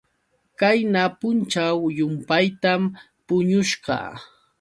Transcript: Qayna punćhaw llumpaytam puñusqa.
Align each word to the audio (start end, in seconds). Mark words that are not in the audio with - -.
Qayna 0.59 1.03
punćhaw 1.19 1.77
llumpaytam 1.95 2.81
puñusqa. 3.25 3.97